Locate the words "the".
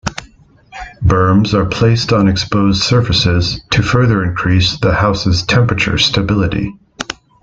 4.79-4.95